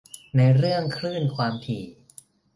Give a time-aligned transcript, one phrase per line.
[0.35, 1.83] ในเรื่องคลื่นความถี่